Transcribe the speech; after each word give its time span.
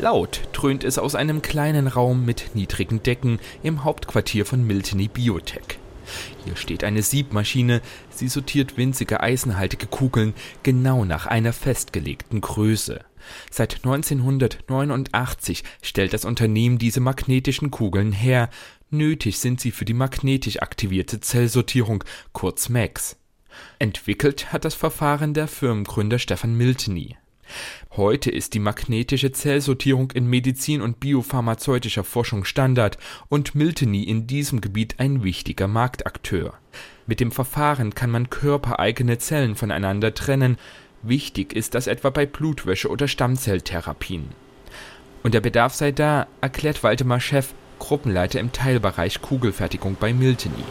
Laut 0.00 0.42
dröhnt 0.52 0.84
es 0.84 0.96
aus 0.96 1.16
einem 1.16 1.42
kleinen 1.42 1.88
Raum 1.88 2.24
mit 2.24 2.54
niedrigen 2.54 3.02
Decken 3.02 3.40
im 3.64 3.82
Hauptquartier 3.82 4.46
von 4.46 4.64
Milteny 4.64 5.08
Biotech. 5.08 5.80
Hier 6.44 6.54
steht 6.54 6.84
eine 6.84 7.02
Siebmaschine, 7.02 7.82
sie 8.08 8.28
sortiert 8.28 8.76
winzige 8.76 9.20
eisenhaltige 9.20 9.88
Kugeln 9.88 10.34
genau 10.62 11.04
nach 11.04 11.26
einer 11.26 11.52
festgelegten 11.52 12.40
Größe. 12.40 13.00
Seit 13.50 13.78
1989 13.84 15.64
stellt 15.82 16.12
das 16.12 16.24
Unternehmen 16.24 16.78
diese 16.78 17.00
magnetischen 17.00 17.72
Kugeln 17.72 18.12
her. 18.12 18.50
Nötig 18.90 19.40
sind 19.40 19.60
sie 19.60 19.72
für 19.72 19.84
die 19.84 19.94
magnetisch 19.94 20.62
aktivierte 20.62 21.18
Zellsortierung, 21.18 22.04
kurz 22.32 22.68
MAX. 22.68 23.16
Entwickelt 23.80 24.52
hat 24.52 24.64
das 24.64 24.74
Verfahren 24.74 25.34
der 25.34 25.48
Firmengründer 25.48 26.20
Stefan 26.20 26.54
Milteny. 26.54 27.16
Heute 27.96 28.30
ist 28.30 28.54
die 28.54 28.58
magnetische 28.58 29.32
Zellsortierung 29.32 30.10
in 30.12 30.28
Medizin 30.28 30.82
und 30.82 31.00
biopharmazeutischer 31.00 32.04
Forschung 32.04 32.44
Standard 32.44 32.98
und 33.28 33.54
Milteny 33.54 34.04
in 34.04 34.26
diesem 34.26 34.60
Gebiet 34.60 34.96
ein 34.98 35.22
wichtiger 35.22 35.68
Marktakteur. 35.68 36.54
Mit 37.06 37.20
dem 37.20 37.32
Verfahren 37.32 37.94
kann 37.94 38.10
man 38.10 38.30
körpereigene 38.30 39.18
Zellen 39.18 39.56
voneinander 39.56 40.14
trennen. 40.14 40.58
Wichtig 41.02 41.54
ist 41.54 41.74
das 41.74 41.86
etwa 41.86 42.10
bei 42.10 42.26
Blutwäsche 42.26 42.88
oder 42.88 43.08
Stammzelltherapien. 43.08 44.28
Und 45.22 45.34
der 45.34 45.40
Bedarf 45.40 45.74
sei 45.74 45.92
da, 45.92 46.26
erklärt 46.40 46.82
Waldemar 46.82 47.20
Chef, 47.20 47.54
Gruppenleiter 47.78 48.40
im 48.40 48.52
Teilbereich 48.52 49.22
Kugelfertigung 49.22 49.96
bei 49.98 50.12
Milteny. 50.12 50.64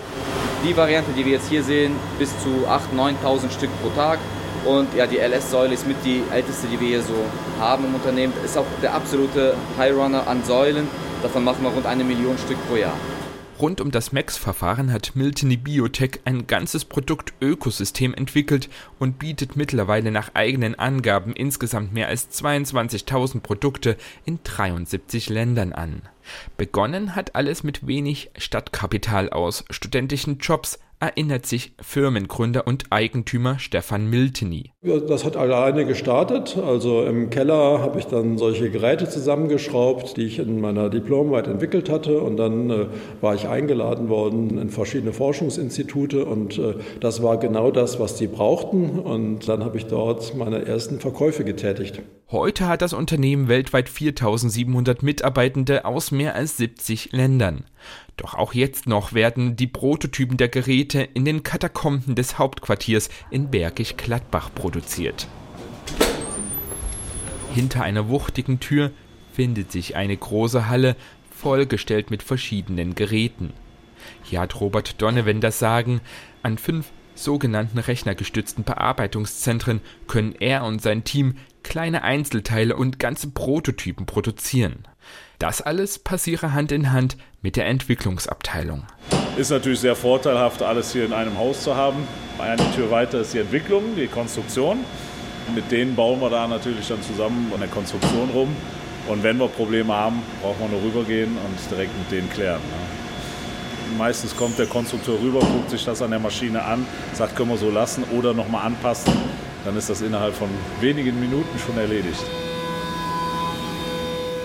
Die 0.66 0.76
Variante, 0.76 1.12
die 1.12 1.26
wir 1.26 1.34
jetzt 1.34 1.50
hier 1.50 1.64
sehen, 1.64 1.94
bis 2.20 2.32
zu 2.42 2.50
8.000, 2.68 3.16
9.000 3.24 3.52
Stück 3.52 3.70
pro 3.82 3.90
Tag. 3.90 4.20
Und 4.68 4.94
ja, 4.94 5.08
die 5.08 5.18
LS-Säule 5.18 5.74
ist 5.74 5.88
mit 5.88 5.96
die 6.04 6.22
älteste, 6.30 6.68
die 6.68 6.78
wir 6.78 6.88
hier 6.90 7.02
so 7.02 7.16
haben 7.58 7.86
im 7.86 7.96
Unternehmen. 7.96 8.34
Ist 8.44 8.58
auch 8.58 8.66
der 8.82 8.94
absolute 8.94 9.56
High-Runner 9.78 10.28
an 10.28 10.44
Säulen. 10.44 10.88
Davon 11.24 11.46
machen 11.46 11.64
wir 11.64 11.70
rund 11.70 11.86
eine 11.86 12.04
Million 12.04 12.38
Stück 12.38 12.58
pro 12.68 12.76
Jahr. 12.76 12.98
Rund 13.60 13.80
um 13.80 13.92
das 13.92 14.12
MEX-Verfahren 14.12 14.92
hat 14.92 15.16
Milteny 15.16 15.56
Biotech 15.56 16.20
ein 16.26 16.46
ganzes 16.48 16.84
Produktökosystem 16.84 18.14
entwickelt 18.14 18.70
und 19.00 19.18
bietet 19.18 19.56
mittlerweile 19.56 20.12
nach 20.12 20.36
eigenen 20.36 20.76
Angaben 20.76 21.34
insgesamt 21.34 21.94
mehr 21.94 22.08
als 22.08 22.30
22.000 22.30 23.40
Produkte 23.40 23.96
in 24.26 24.40
73 24.44 25.30
Ländern 25.30 25.72
an. 25.72 26.02
Begonnen 26.58 27.16
hat 27.16 27.36
alles 27.36 27.64
mit 27.64 27.88
wenig 27.88 28.30
Stadtkapital 28.38 29.30
aus 29.30 29.64
studentischen 29.72 30.38
Jobs, 30.40 30.78
erinnert 31.00 31.46
sich 31.46 31.74
Firmengründer 31.82 32.66
und 32.66 32.86
Eigentümer 32.90 33.60
Stefan 33.60 34.10
Milteny. 34.10 34.72
Das 34.82 35.26
hat 35.26 35.38
alleine 35.38 35.86
gestartet. 35.86 36.58
Also 36.58 37.04
im 37.04 37.30
Keller 37.30 37.82
habe 37.82 38.00
ich 38.00 38.06
dann 38.06 38.38
solche 38.38 38.70
Geräte 38.70 39.08
zusammengeschraubt, 39.10 40.18
die 40.18 40.24
ich 40.24 40.40
in 40.40 40.60
meiner 40.62 40.90
Diplomarbeit 40.90 41.48
entwickelt 41.48 41.90
hatte. 41.90 42.20
Und 42.20 42.38
dann 42.38 42.70
äh, 42.70 42.86
war 43.22 43.36
ich 43.36 43.48
eingeladen 43.48 44.10
worden 44.10 44.58
in 44.58 44.70
verschiedene 44.70 45.14
Forschungsinstitute. 45.14 46.26
Und 46.26 46.58
äh, 46.58 46.76
das 47.00 47.22
war 47.22 47.38
genau 47.38 47.72
das, 47.72 48.00
was 48.00 48.16
die 48.16 48.28
brauchten. 48.28 49.00
Und 49.00 49.48
dann 49.48 49.64
habe 49.64 49.78
ich 49.78 49.86
dort 49.86 50.36
meine 50.36 50.66
ersten 50.66 51.00
Verkäufe 51.00 51.44
getätigt. 51.44 52.02
Heute 52.30 52.68
hat 52.68 52.82
das 52.82 52.92
Unternehmen 52.92 53.48
weltweit 53.48 53.88
4700 53.88 55.02
Mitarbeitende 55.02 55.86
aus 55.86 56.12
mehr 56.12 56.36
als 56.36 56.58
70 56.58 57.14
Ländern. 57.14 57.64
Doch 58.16 58.34
auch 58.34 58.54
jetzt 58.54 58.88
noch 58.88 59.14
werden 59.14 59.56
die 59.56 59.68
Prototypen 59.68 60.38
der 60.38 60.50
Geräte 60.50 61.02
in 61.02 61.26
den 61.26 61.44
Katakomben 61.44 62.16
des 62.16 62.38
Hauptquartiers 62.38 63.10
in 63.30 63.52
Bergisch 63.52 63.96
Gladbach 63.98 64.50
produziert. 64.54 65.28
Hinter 67.54 67.84
einer 67.84 68.10
wuchtigen 68.10 68.60
Tür 68.60 68.92
findet 69.34 69.72
sich 69.72 69.96
eine 69.96 70.18
große 70.18 70.68
Halle, 70.68 70.96
vollgestellt 71.32 72.10
mit 72.10 72.24
verschiedenen 72.24 72.96
Geräten. 72.96 73.54
Hier 74.24 74.42
hat 74.42 74.60
Robert 74.60 75.02
Donovan 75.02 75.42
das 75.42 75.60
Sagen, 75.60 76.02
an 76.44 76.58
fünf 76.58 76.92
sogenannten 77.16 77.80
rechnergestützten 77.80 78.64
Bearbeitungszentren 78.64 79.82
können 80.08 80.36
er 80.40 80.64
und 80.64 80.82
sein 80.82 81.04
Team 81.04 81.36
kleine 81.64 82.04
Einzelteile 82.04 82.76
und 82.76 83.00
ganze 83.00 83.30
Prototypen 83.30 84.06
produzieren. 84.06 84.88
Das 85.40 85.62
alles 85.62 86.00
passiere 86.00 86.54
Hand 86.54 86.72
in 86.72 86.92
Hand 86.92 87.18
mit 87.42 87.56
der 87.56 87.68
Entwicklungsabteilung. 87.68 88.86
Ist 89.38 89.52
natürlich 89.52 89.80
sehr 89.80 89.96
vorteilhaft, 89.96 90.64
alles 90.64 90.94
hier 90.94 91.06
in 91.06 91.14
einem 91.14 91.38
Haus 91.38 91.64
zu 91.64 91.76
haben. 91.76 92.08
Eine 92.40 92.64
Tür 92.76 92.90
weiter 92.90 93.22
ist 93.22 93.34
die 93.34 93.40
Entwicklung, 93.40 93.96
die 93.96 94.08
Konstruktion. 94.08 94.80
Mit 95.54 95.72
denen 95.72 95.96
bauen 95.96 96.20
wir 96.20 96.30
da 96.30 96.48
natürlich 96.48 96.88
dann 96.88 97.02
zusammen 97.02 97.52
an 97.54 97.60
der 97.60 97.70
Konstruktion 97.70 98.30
rum. 98.32 98.56
Und 99.08 99.24
wenn 99.24 99.38
wir 99.38 99.48
Probleme 99.48 99.94
haben, 99.94 100.22
brauchen 100.42 100.60
wir 100.60 100.70
nur 100.70 100.84
rübergehen 100.84 101.38
und 101.38 101.72
direkt 101.72 101.98
mit 101.98 102.12
denen 102.12 102.30
klären. 102.32 102.60
Ne? 102.60 103.98
Meistens 103.98 104.36
kommt 104.36 104.60
der 104.60 104.66
Konstrukteur 104.66 105.18
rüber, 105.22 105.40
guckt 105.40 105.70
sich 105.70 105.86
das 105.86 106.02
an 106.02 106.10
der 106.10 106.20
Maschine 106.20 106.64
an, 106.64 106.86
sagt, 107.14 107.36
können 107.36 107.50
wir 107.50 107.58
so 107.58 107.70
lassen 107.70 108.04
oder 108.18 108.34
nochmal 108.34 108.66
anpassen 108.66 109.14
dann 109.68 109.76
ist 109.76 109.90
das 109.90 110.02
innerhalb 110.02 110.34
von 110.34 110.48
wenigen 110.80 111.20
Minuten 111.20 111.60
schon 111.60 111.78
erledigt. 111.78 112.24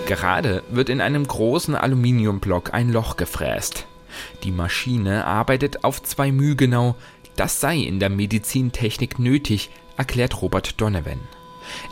Gerade 0.05 0.63
wird 0.69 0.89
in 0.89 0.99
einem 0.99 1.25
großen 1.25 1.75
Aluminiumblock 1.75 2.73
ein 2.73 2.91
Loch 2.91 3.15
gefräst. 3.15 3.85
Die 4.43 4.51
Maschine 4.51 5.25
arbeitet 5.25 5.83
auf 5.83 6.03
zwei 6.03 6.31
Mühe 6.31 6.55
genau. 6.55 6.95
Das 7.35 7.61
sei 7.61 7.77
in 7.77 7.99
der 7.99 8.09
Medizintechnik 8.09 9.17
nötig, 9.17 9.71
erklärt 9.97 10.41
Robert 10.41 10.79
Donovan. 10.81 11.19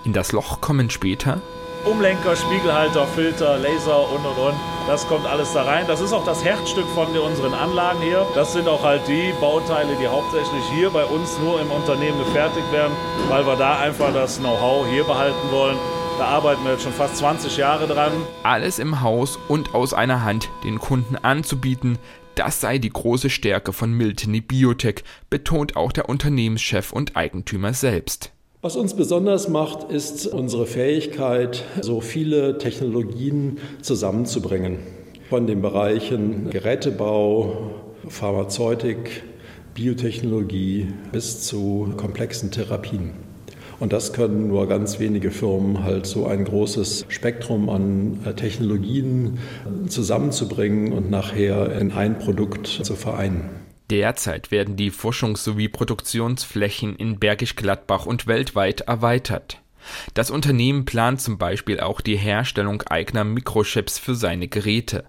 In 0.03 0.13
das 0.13 0.33
Loch 0.33 0.61
kommen 0.61 0.89
später 0.89 1.41
Umlenker, 1.85 2.35
Spiegelhalter, 2.35 3.07
Filter, 3.07 3.57
Laser 3.57 4.07
und 4.11 4.23
und 4.23 4.37
und. 4.37 4.53
Das 4.87 5.07
kommt 5.07 5.25
alles 5.25 5.53
da 5.53 5.63
rein. 5.63 5.85
Das 5.87 5.99
ist 5.99 6.13
auch 6.13 6.25
das 6.25 6.43
Herzstück 6.43 6.85
von 6.93 7.07
unseren 7.17 7.53
Anlagen 7.55 8.01
hier. 8.01 8.25
Das 8.35 8.53
sind 8.53 8.67
auch 8.67 8.83
halt 8.83 9.01
die 9.07 9.33
Bauteile, 9.41 9.95
die 9.99 10.07
hauptsächlich 10.07 10.63
hier 10.75 10.91
bei 10.91 11.05
uns 11.05 11.39
nur 11.39 11.59
im 11.59 11.71
Unternehmen 11.71 12.19
gefertigt 12.19 12.71
werden, 12.71 12.93
weil 13.29 13.47
wir 13.47 13.55
da 13.55 13.79
einfach 13.79 14.13
das 14.13 14.37
Know-how 14.37 14.85
hier 14.87 15.05
behalten 15.05 15.49
wollen. 15.49 15.77
Da 16.17 16.25
arbeiten 16.25 16.63
wir 16.63 16.73
jetzt 16.73 16.83
schon 16.83 16.93
fast 16.93 17.17
20 17.17 17.57
Jahre 17.57 17.87
dran. 17.87 18.11
Alles 18.43 18.79
im 18.79 19.01
Haus 19.01 19.39
und 19.47 19.73
aus 19.73 19.93
einer 19.93 20.23
Hand 20.23 20.49
den 20.63 20.79
Kunden 20.79 21.15
anzubieten, 21.15 21.97
das 22.35 22.61
sei 22.61 22.77
die 22.77 22.89
große 22.89 23.29
Stärke 23.29 23.73
von 23.73 23.91
Milteny 23.91 24.41
Biotech, 24.41 25.03
betont 25.29 25.75
auch 25.75 25.91
der 25.91 26.09
Unternehmenschef 26.09 26.93
und 26.93 27.15
Eigentümer 27.15 27.73
selbst. 27.73 28.31
Was 28.61 28.75
uns 28.75 28.95
besonders 28.95 29.49
macht, 29.49 29.91
ist 29.91 30.27
unsere 30.27 30.67
Fähigkeit, 30.67 31.63
so 31.81 31.99
viele 31.99 32.59
Technologien 32.59 33.57
zusammenzubringen. 33.81 34.77
Von 35.29 35.47
den 35.47 35.61
Bereichen 35.61 36.51
Gerätebau, 36.51 37.71
Pharmazeutik, 38.07 39.23
Biotechnologie 39.73 40.87
bis 41.11 41.41
zu 41.41 41.93
komplexen 41.97 42.51
Therapien. 42.51 43.30
Und 43.81 43.93
das 43.93 44.13
können 44.13 44.47
nur 44.47 44.67
ganz 44.67 44.99
wenige 44.99 45.31
Firmen 45.31 45.83
halt 45.83 46.05
so 46.05 46.27
ein 46.27 46.45
großes 46.45 47.07
Spektrum 47.09 47.67
an 47.67 48.19
äh, 48.23 48.35
Technologien 48.35 49.39
zusammenzubringen 49.87 50.93
und 50.93 51.09
nachher 51.09 51.75
in 51.81 51.91
ein 51.91 52.19
Produkt 52.19 52.67
zu 52.67 52.95
vereinen. 52.95 53.49
Derzeit 53.89 54.51
werden 54.51 54.75
die 54.75 54.91
Forschungs- 54.91 55.43
sowie 55.43 55.67
Produktionsflächen 55.67 56.95
in 56.95 57.17
Bergisch 57.17 57.55
Gladbach 57.55 58.05
und 58.05 58.27
weltweit 58.27 58.81
erweitert. 58.81 59.59
Das 60.13 60.29
Unternehmen 60.29 60.85
plant 60.85 61.19
zum 61.19 61.39
Beispiel 61.39 61.79
auch 61.79 62.01
die 62.01 62.17
Herstellung 62.17 62.83
eigener 62.83 63.23
Mikrochips 63.23 63.97
für 63.97 64.13
seine 64.13 64.47
Geräte. 64.47 65.05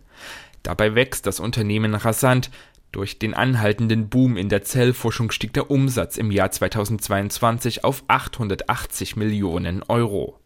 Dabei 0.63 0.95
wächst 0.95 1.27
das 1.27 1.41
Unternehmen 1.41 1.95
rasant. 1.95 2.51
Durch 2.93 3.19
den 3.19 3.33
anhaltenden 3.33 4.11
Boom 4.11 4.37
in 4.37 4.51
der 4.51 4.63
Zellforschung 4.63 5.31
stieg 5.31 5.55
der 5.55 5.71
Umsatz 5.71 6.19
im 6.19 6.31
Jahr 6.31 6.51
2022 6.51 7.85
auf 7.85 8.05
880 8.07 9.17
Millionen 9.17 9.83
Euro. 9.85 10.39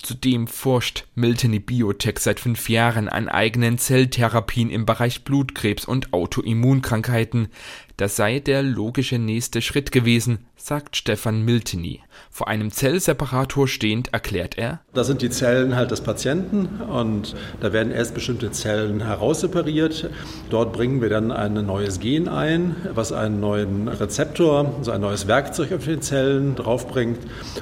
Zudem 0.00 0.46
forscht 0.46 1.06
Milteny 1.14 1.58
Biotech 1.58 2.18
seit 2.18 2.40
fünf 2.40 2.68
Jahren 2.68 3.08
an 3.08 3.28
eigenen 3.28 3.78
Zelltherapien 3.78 4.70
im 4.70 4.86
Bereich 4.86 5.24
Blutkrebs 5.24 5.84
und 5.84 6.12
Autoimmunkrankheiten. 6.12 7.48
Das 7.96 8.16
sei 8.16 8.38
der 8.38 8.62
logische 8.62 9.18
nächste 9.18 9.60
Schritt 9.60 9.92
gewesen, 9.92 10.38
sagt 10.56 10.96
Stefan 10.96 11.44
Milteny. 11.44 12.00
Vor 12.30 12.48
einem 12.48 12.70
Zellseparator 12.70 13.68
stehend 13.68 14.12
erklärt 14.14 14.56
er: 14.56 14.80
Da 14.94 15.04
sind 15.04 15.20
die 15.20 15.28
Zellen 15.28 15.76
halt 15.76 15.90
des 15.90 16.00
Patienten 16.00 16.66
und 16.80 17.34
da 17.60 17.72
werden 17.72 17.92
erst 17.92 18.14
bestimmte 18.14 18.50
Zellen 18.50 19.04
heraussepariert. 19.04 20.08
Dort 20.48 20.72
bringen 20.72 21.02
wir 21.02 21.10
dann 21.10 21.30
ein 21.30 21.54
neues 21.66 22.00
Gen 22.00 22.28
ein, 22.28 22.76
was 22.94 23.12
einen 23.12 23.40
neuen 23.40 23.88
Rezeptor, 23.88 24.74
also 24.78 24.90
ein 24.90 25.00
neues 25.00 25.26
Werkzeug 25.26 25.72
auf 25.72 25.84
die 25.84 26.00
Zellen 26.00 26.54
draufbringt. 26.54 27.18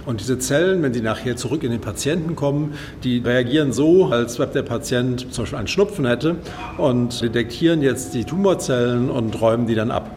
Und 0.07 0.21
diese 0.21 0.39
Zellen, 0.39 0.83
wenn 0.83 0.95
sie 0.95 1.01
nachher 1.01 1.37
zurück 1.37 1.65
in 1.65 1.73
den 1.73 1.81
Patienten 1.81 2.37
kommen, 2.37 2.75
die 3.03 3.19
reagieren 3.19 3.73
so, 3.73 4.07
als 4.07 4.39
ob 4.39 4.53
der 4.53 4.63
Patient 4.63 5.33
zum 5.33 5.45
Beispiel 5.45 5.59
einen 5.59 5.69
Schnupfen 5.69 6.07
hätte 6.07 6.37
und 6.79 7.23
detektieren 7.23 7.83
jetzt 7.83 8.15
die 8.15 8.25
Tumorzellen 8.25 9.11
und 9.11 9.41
räumen 9.41 9.67
die 9.67 9.75
dann 9.75 9.91
ab. 9.91 10.11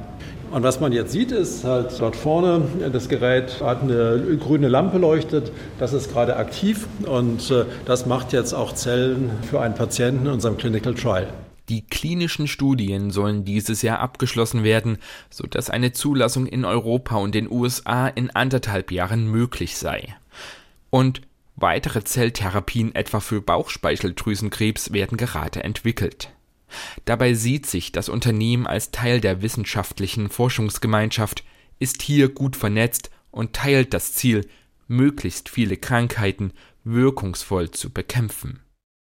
Und 0.54 0.62
was 0.62 0.80
man 0.80 0.92
jetzt 0.92 1.12
sieht, 1.12 1.32
ist 1.32 1.64
halt 1.64 2.00
dort 2.00 2.16
vorne, 2.16 2.62
das 2.92 3.10
Gerät 3.10 3.60
hat 3.60 3.82
eine 3.82 4.38
grüne 4.40 4.68
Lampe 4.68 5.00
leuchtet, 5.00 5.52
das 5.80 5.94
ist 5.94 6.12
gerade 6.12 6.36
aktiv 6.36 6.86
und 7.08 7.50
äh, 7.50 7.66
das 7.86 8.06
macht 8.06 8.34
jetzt 8.34 8.54
auch 8.54 8.76
Zellen 8.76 9.32
für 9.50 9.62
einen 9.62 9.74
Patienten 9.74 10.28
in 10.28 10.32
unserem 10.34 10.58
Clinical 10.58 10.94
Trial. 10.94 11.34
Die 11.70 11.82
klinischen 11.88 12.48
Studien 12.48 13.10
sollen 13.10 13.46
dieses 13.46 13.82
Jahr 13.82 14.00
abgeschlossen 14.00 14.64
werden, 14.64 15.00
sodass 15.32 15.72
eine 15.72 15.92
Zulassung 15.92 16.46
in 16.46 16.66
Europa 16.66 17.16
und 17.16 17.34
den 17.34 17.50
USA 17.50 18.08
in 18.08 18.30
anderthalb 18.30 18.92
Jahren 18.92 19.26
möglich 19.26 19.76
sei. 19.80 20.16
Und 20.92 21.22
weitere 21.56 22.04
Zelltherapien 22.04 22.94
etwa 22.94 23.22
für 23.22 23.42
Bauchspeicheldrüsenkrebs 23.42 24.94
werden 24.94 25.18
gerade 25.18 25.64
entwickelt. 25.64 26.30
Dabei 27.06 27.34
sieht 27.34 27.66
sich 27.66 27.92
das 27.92 28.10
Unternehmen 28.10 28.68
als 28.68 28.92
Teil 28.92 29.22
der 29.22 29.42
wissenschaftlichen 29.42 30.30
Forschungsgemeinschaft, 30.30 31.44
ist 31.80 32.02
hier 32.02 32.30
gut 32.30 32.56
vernetzt 32.56 33.10
und 33.31 33.54
teilt 33.54 33.94
das 33.94 34.14
Ziel, 34.14 34.48
möglichst 34.88 35.50
viele 35.50 35.78
Krankheiten 35.78 36.52
wirkungsvoll 36.84 37.72
zu 37.72 37.90
bekämpfen 37.92 38.64